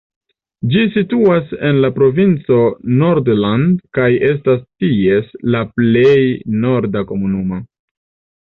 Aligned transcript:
Ĝi 0.69 0.83
situas 0.93 1.51
en 1.69 1.77
la 1.83 1.91
provinco 1.97 2.57
Nordland 3.01 3.75
kaj 3.99 4.07
estas 4.31 4.65
ties 4.85 5.31
la 5.57 5.63
plej 5.77 6.19
norda 6.65 7.09
komunumo. 7.13 7.63